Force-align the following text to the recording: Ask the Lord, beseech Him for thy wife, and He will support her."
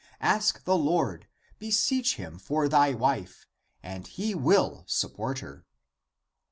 Ask 0.23 0.63
the 0.63 0.75
Lord, 0.75 1.27
beseech 1.59 2.15
Him 2.15 2.39
for 2.39 2.67
thy 2.67 2.91
wife, 2.95 3.45
and 3.83 4.07
He 4.07 4.33
will 4.33 4.83
support 4.87 5.41
her." 5.41 5.67